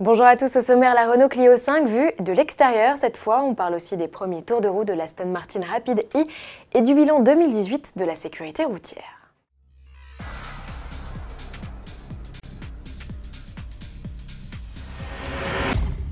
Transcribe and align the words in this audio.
Bonjour 0.00 0.24
à 0.24 0.36
tous, 0.36 0.56
au 0.56 0.60
sommaire 0.60 0.92
la 0.92 1.08
Renault 1.08 1.28
Clio 1.28 1.56
5 1.56 1.86
vue 1.86 2.10
de 2.18 2.32
l'extérieur. 2.32 2.96
Cette 2.96 3.16
fois, 3.16 3.44
on 3.44 3.54
parle 3.54 3.74
aussi 3.74 3.96
des 3.96 4.08
premiers 4.08 4.42
tours 4.42 4.60
de 4.60 4.66
roue 4.66 4.82
de 4.82 4.92
la 4.92 5.04
Aston 5.04 5.26
Martin 5.26 5.60
Rapid 5.60 6.04
i 6.16 6.24
et 6.72 6.82
du 6.82 6.96
bilan 6.96 7.20
2018 7.20 7.92
de 7.94 8.04
la 8.04 8.16
sécurité 8.16 8.64
routière. 8.64 9.23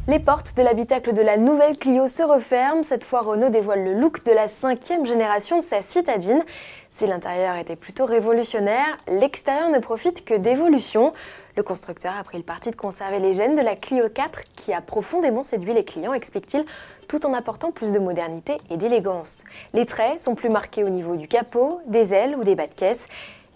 Les 0.08 0.18
portes 0.18 0.56
de 0.56 0.64
l'habitacle 0.64 1.12
de 1.12 1.22
la 1.22 1.36
nouvelle 1.36 1.78
Clio 1.78 2.08
se 2.08 2.24
referment. 2.24 2.82
Cette 2.82 3.04
fois, 3.04 3.20
Renault 3.20 3.50
dévoile 3.50 3.84
le 3.84 3.94
look 3.94 4.24
de 4.24 4.32
la 4.32 4.48
cinquième 4.48 5.06
génération 5.06 5.60
de 5.60 5.64
sa 5.64 5.80
citadine. 5.80 6.42
Si 6.90 7.06
l'intérieur 7.06 7.54
était 7.54 7.76
plutôt 7.76 8.04
révolutionnaire, 8.04 8.98
l'extérieur 9.06 9.68
ne 9.68 9.78
profite 9.78 10.24
que 10.24 10.34
d'évolution. 10.34 11.12
Le 11.56 11.62
constructeur 11.62 12.14
a 12.18 12.24
pris 12.24 12.36
le 12.36 12.42
parti 12.42 12.72
de 12.72 12.74
conserver 12.74 13.20
les 13.20 13.32
gènes 13.32 13.54
de 13.54 13.60
la 13.60 13.76
Clio 13.76 14.08
4 14.12 14.42
qui 14.56 14.72
a 14.72 14.80
profondément 14.80 15.44
séduit 15.44 15.72
les 15.72 15.84
clients, 15.84 16.14
explique-t-il, 16.14 16.64
tout 17.06 17.24
en 17.24 17.32
apportant 17.32 17.70
plus 17.70 17.92
de 17.92 18.00
modernité 18.00 18.58
et 18.70 18.76
d'élégance. 18.76 19.44
Les 19.72 19.86
traits 19.86 20.20
sont 20.20 20.34
plus 20.34 20.50
marqués 20.50 20.82
au 20.82 20.88
niveau 20.88 21.14
du 21.14 21.28
capot, 21.28 21.80
des 21.86 22.12
ailes 22.12 22.34
ou 22.34 22.42
des 22.42 22.56
bas 22.56 22.66
de 22.66 22.74
caisse. 22.74 23.06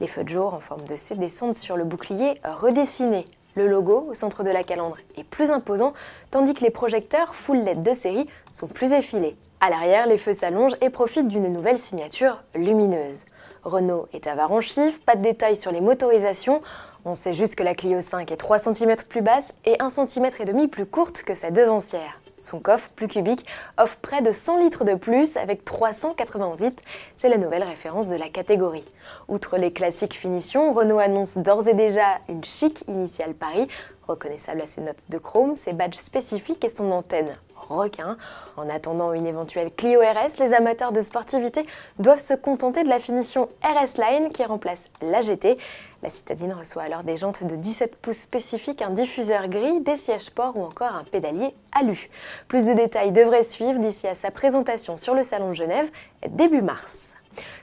Les 0.01 0.07
feux 0.07 0.23
de 0.23 0.29
jour 0.29 0.55
en 0.55 0.61
forme 0.61 0.85
de 0.85 0.95
C 0.95 1.17
descendent 1.17 1.57
sur 1.57 1.77
le 1.77 1.83
bouclier 1.83 2.35
redessiné. 2.45 3.25
Le 3.57 3.67
logo 3.67 4.07
au 4.11 4.15
centre 4.15 4.45
de 4.45 4.51
la 4.51 4.63
calandre 4.63 4.99
est 5.17 5.25
plus 5.25 5.51
imposant, 5.51 5.95
tandis 6.31 6.53
que 6.53 6.63
les 6.63 6.71
projecteurs 6.71 7.35
full 7.35 7.65
LED 7.65 7.83
de 7.83 7.95
série 7.95 8.29
sont 8.53 8.67
plus 8.67 8.93
effilés. 8.93 9.35
À 9.61 9.71
l'arrière, 9.71 10.07
les 10.07 10.19
feux 10.19 10.35
s'allongent 10.35 10.77
et 10.83 10.91
profitent 10.91 11.29
d'une 11.29 11.51
nouvelle 11.51 11.79
signature 11.79 12.43
lumineuse. 12.55 13.25
Renault 13.65 14.09
est 14.13 14.27
avare 14.27 14.61
chiffres, 14.61 15.01
pas 15.07 15.17
de 15.17 15.23
détails 15.23 15.57
sur 15.57 15.73
les 15.73 15.81
motorisations. 15.81 16.61
On 17.07 17.15
sait 17.15 17.33
juste 17.33 17.55
que 17.55 17.63
la 17.63 17.75
Clio 17.75 18.03
5 18.03 18.31
est 18.31 18.37
3 18.37 18.59
cm 18.59 18.95
plus 19.09 19.23
basse 19.23 19.55
et 19.65 19.81
1 19.81 19.89
cm 19.89 20.69
plus 20.69 20.87
courte 20.87 21.23
que 21.23 21.35
sa 21.35 21.51
devancière. 21.51 22.21
Son 22.39 22.61
coffre, 22.61 22.91
plus 22.91 23.09
cubique, 23.09 23.47
offre 23.79 23.97
près 23.97 24.21
de 24.21 24.31
100 24.31 24.59
litres 24.59 24.85
de 24.85 24.95
plus 24.95 25.37
avec 25.37 25.65
391 25.65 26.61
litres. 26.61 26.83
C'est 27.17 27.29
la 27.29 27.39
nouvelle 27.39 27.63
référence 27.63 28.09
de 28.09 28.17
la 28.17 28.29
catégorie. 28.29 28.85
Outre 29.29 29.57
les 29.57 29.73
classiques 29.73 30.15
finitions, 30.15 30.73
Renault 30.73 30.99
annonce 30.99 31.39
d'ores 31.39 31.69
et 31.69 31.75
déjà 31.75 32.19
une 32.29 32.45
chic 32.45 32.85
initiale 32.89 33.35
Paris, 33.35 33.67
reconnaissable 34.07 34.61
à 34.61 34.67
ses 34.67 34.83
notes 34.83 35.05
de 35.09 35.19
chrome, 35.19 35.57
ses 35.57 35.73
badges 35.73 35.97
spécifiques 35.97 36.65
et 36.65 36.69
son 36.69 36.91
antenne 36.93 37.37
En 37.71 38.69
attendant 38.69 39.13
une 39.13 39.27
éventuelle 39.27 39.71
Clio 39.73 40.01
RS, 40.01 40.39
les 40.39 40.55
amateurs 40.55 40.93
de 40.93 41.01
sportivité 41.01 41.65
doivent 41.99 42.21
se 42.21 42.35
contenter 42.35 42.85
de 42.85 42.89
la 42.89 42.99
finition 42.99 43.49
RS 43.63 43.99
Line 43.99 44.31
qui 44.33 44.45
remplace 44.45 44.89
la 45.03 45.21
GT. 45.21 45.59
La 46.03 46.11
citadine 46.11 46.53
reçoit 46.53 46.83
alors 46.83 47.03
des 47.03 47.17
jantes 47.17 47.43
de 47.45 47.57
17 47.57 47.97
pouces 47.97 48.19
spécifiques, 48.19 48.83
un 48.83 48.91
diffuseur 48.91 49.49
gris, 49.49 49.81
des 49.81 49.97
sièges 49.97 50.23
sport 50.23 50.57
ou 50.57 50.65
encore 50.65 50.95
un 50.95 51.05
pédalier 51.05 51.55
alu. 51.73 52.11
Plus 52.49 52.67
de 52.67 52.75
détails 52.75 53.13
devraient 53.13 53.45
suivre 53.45 53.79
d'ici 53.79 54.07
à 54.07 54.15
sa 54.15 54.31
présentation 54.31 54.99
sur 54.99 55.15
le 55.15 55.23
Salon 55.23 55.51
de 55.51 55.57
Genève 55.57 55.89
début 56.29 56.63
mars. 56.63 57.15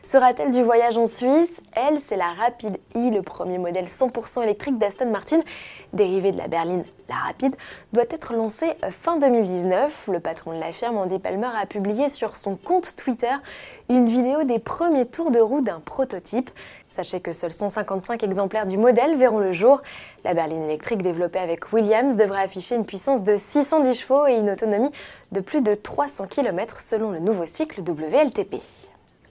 Sera-t-elle 0.04 0.52
du 0.52 0.62
voyage 0.62 0.98
en 0.98 1.08
Suisse? 1.08 1.62
Elle, 1.76 2.00
c'est 2.02 2.18
la 2.18 2.34
Rapide 2.34 2.78
i, 2.96 3.10
le 3.10 3.22
premier 3.22 3.58
modèle 3.58 3.86
100% 3.86 4.44
électrique 4.44 4.78
d'Aston 4.78 5.10
Martin, 5.10 5.40
dérivé 5.94 6.32
de 6.32 6.38
la 6.38 6.48
berline 6.48 6.84
La 7.08 7.16
Rapide, 7.16 7.56
doit 7.94 8.04
être 8.10 8.34
lancé 8.34 8.74
fin 8.90 9.18
2019. 9.18 10.10
Le 10.12 10.20
patron 10.20 10.54
de 10.54 10.60
la 10.60 10.74
firme, 10.74 10.98
Andy 10.98 11.20
Palmer, 11.20 11.50
a 11.56 11.66
publié 11.66 12.10
sur 12.10 12.36
son 12.36 12.56
compte 12.56 12.96
Twitter 12.96 13.34
une 13.90 14.08
vidéo 14.08 14.44
des 14.44 14.60
premiers 14.60 15.06
tours 15.06 15.32
de 15.32 15.40
roue 15.40 15.62
d'un 15.62 15.80
prototype. 15.80 16.50
Sachez 16.90 17.22
que 17.22 17.32
seuls 17.32 17.54
155 17.54 18.22
exemplaires 18.24 18.66
du 18.66 18.78
modèle 18.78 19.16
verront 19.16 19.40
le 19.40 19.54
jour. 19.54 19.82
La 20.24 20.34
berline 20.34 20.64
électrique 20.64 21.02
développée 21.02 21.40
avec 21.40 21.74
Williams 21.74 22.16
devrait 22.16 22.44
afficher 22.44 22.76
une 22.76 22.86
puissance 22.86 23.24
de 23.24 23.36
610 23.36 24.00
chevaux 24.00 24.28
et 24.28 24.36
une 24.36 24.52
autonomie 24.52 24.92
de 25.32 25.40
plus 25.40 25.62
de 25.62 25.74
300 25.74 26.28
km 26.28 26.82
selon 26.82 27.10
le 27.10 27.20
nouveau 27.20 27.46
cycle 27.46 27.82
WLTP. 27.82 28.62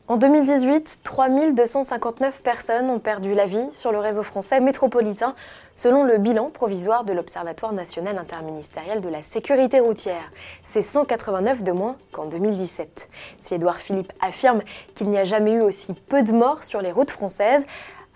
En 0.08 0.17
2018, 0.17 0.99
3259 1.04 2.43
personnes 2.43 2.91
ont 2.91 2.99
perdu 2.99 3.34
la 3.34 3.47
vie 3.47 3.69
sur 3.71 3.93
le 3.93 4.00
réseau 4.00 4.25
français 4.25 4.59
métropolitain, 4.59 5.37
selon 5.76 6.03
le 6.03 6.19
bilan 6.19 6.50
provisoire 6.50 7.04
de 7.04 7.12
l'Observatoire 7.12 7.72
national 7.72 8.19
interministériel 8.19 9.00
de 9.00 9.09
la 9.09 9.22
sécurité 9.22 9.78
routière. 9.78 10.32
C'est 10.65 10.82
189 10.82 11.62
de 11.62 11.71
moins 11.71 11.97
qu'en 12.10 12.26
2017. 12.26 13.09
Si 13.41 13.54
Édouard 13.54 13.78
Philippe 13.78 14.12
affirme 14.21 14.62
qu'il 14.97 15.09
n'y 15.09 15.19
a 15.19 15.25
jamais 15.25 15.53
eu 15.53 15.60
aussi 15.60 15.94
peu 15.94 16.25
de 16.25 16.32
morts 16.32 16.65
sur 16.65 16.81
les 16.81 16.91
routes 16.91 17.12
françaises, 17.12 17.65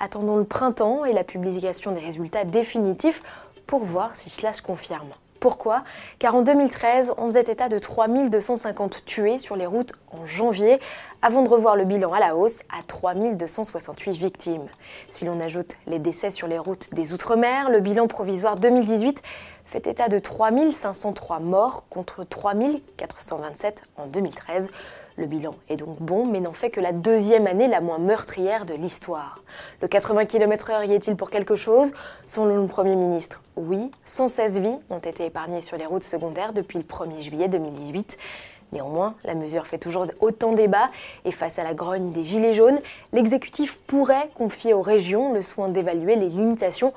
attendons 0.01 0.39
le 0.39 0.45
printemps 0.45 1.05
et 1.05 1.13
la 1.13 1.23
publication 1.23 1.93
des 1.93 2.01
résultats 2.01 2.45
définitifs 2.45 3.23
pour 3.69 3.85
voir 3.85 4.17
si 4.17 4.29
cela 4.29 4.53
se 4.53 4.61
confirme. 4.61 5.11
Pourquoi? 5.41 5.83
Car 6.19 6.35
en 6.35 6.43
2013, 6.43 7.15
on 7.19 7.27
faisait 7.27 7.43
état 7.43 7.69
de 7.69 7.79
3250 7.79 9.05
tués 9.05 9.39
sur 9.39 9.57
les 9.57 9.67
routes 9.67 9.93
en 10.13 10.27
janvier, 10.27 10.81
avant 11.23 11.43
de 11.43 11.49
revoir 11.49 11.77
le 11.77 11.85
bilan 11.85 12.13
à 12.13 12.21
la 12.21 12.37
hausse 12.37 12.61
à 12.71 12.83
3268 12.87 14.13
victimes. 14.13 14.67
Si 15.11 15.25
l'on 15.25 15.41
ajoute 15.41 15.75
les 15.87 15.99
décès 15.99 16.31
sur 16.31 16.49
les 16.49 16.59
routes 16.59 16.93
des 16.95 17.13
Outre-mer, 17.13 17.71
le 17.71 17.81
bilan 17.81 18.07
provisoire 18.07 18.57
2018 18.57 19.23
fait 19.67 19.87
état 19.87 20.09
de 20.09 20.19
3503 20.19 21.41
morts 21.41 21.89
contre 21.91 22.25
3427 22.25 23.83
en 23.97 24.07
2013. 24.07 24.69
Le 25.19 25.27
bilan 25.27 25.55
est 25.69 25.77
donc 25.77 26.01
bon, 26.01 26.27
mais 26.27 26.41
n'en 26.41 26.53
fait 26.53 26.71
que 26.71 26.81
la 26.81 26.93
deuxième 26.93 27.47
année 27.47 27.69
la 27.69 27.81
moins 27.81 27.99
meurtrière 27.99 28.67
de 28.67 28.75
l'histoire. 28.75 29.43
Le 29.81 29.89
80 29.89 30.27
km/h 30.27 30.87
y 30.87 30.93
est-il 30.93 31.17
pour 31.17 31.31
quelque 31.31 31.55
chose? 31.55 31.93
Selon 32.27 32.59
le 32.59 32.67
Premier 32.67 32.97
ministre, 32.97 33.43
oui, 33.57 33.91
116 34.05 34.61
vies 34.61 34.77
ont 34.91 34.99
été 34.99 35.25
épargnées 35.25 35.63
sur 35.63 35.77
les 35.79 35.87
routes 35.87 36.05
secondaires 36.05 36.53
depuis 36.53 36.79
le 36.79 36.85
1er 36.85 37.23
juillet 37.23 37.49
2018. 37.49 38.19
Néanmoins, 38.73 39.15
la 39.25 39.35
mesure 39.35 39.67
fait 39.67 39.79
toujours 39.79 40.07
autant 40.21 40.53
débat 40.53 40.91
et 41.25 41.31
face 41.31 41.59
à 41.59 41.65
la 41.65 41.73
grogne 41.73 42.13
des 42.13 42.25
Gilets 42.25 42.53
jaunes, 42.53 42.79
l'exécutif 43.13 43.79
pourrait 43.87 44.29
confier 44.35 44.75
aux 44.75 44.83
régions 44.83 45.33
le 45.33 45.41
soin 45.41 45.69
d'évaluer 45.69 46.17
les 46.17 46.29
limitations 46.29 46.93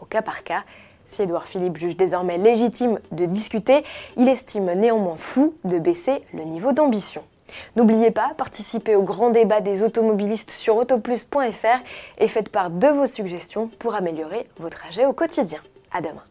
au 0.00 0.04
cas 0.04 0.20
par 0.20 0.42
cas. 0.42 0.62
Si 1.04 1.22
Édouard 1.22 1.46
Philippe 1.46 1.76
juge 1.76 1.96
désormais 1.96 2.38
légitime 2.38 2.98
de 3.10 3.26
discuter, 3.26 3.84
il 4.16 4.28
estime 4.28 4.72
néanmoins 4.72 5.16
fou 5.16 5.54
de 5.64 5.78
baisser 5.78 6.22
le 6.32 6.44
niveau 6.44 6.72
d'ambition. 6.72 7.22
N'oubliez 7.76 8.10
pas, 8.10 8.32
participez 8.36 8.96
au 8.96 9.02
grand 9.02 9.30
débat 9.30 9.60
des 9.60 9.82
automobilistes 9.82 10.50
sur 10.50 10.76
autoplus.fr 10.76 11.82
et 12.18 12.28
faites 12.28 12.48
part 12.48 12.70
de 12.70 12.88
vos 12.88 13.06
suggestions 13.06 13.68
pour 13.78 13.94
améliorer 13.94 14.48
vos 14.58 14.70
trajets 14.70 15.06
au 15.06 15.12
quotidien. 15.12 15.60
À 15.92 16.00
demain. 16.00 16.22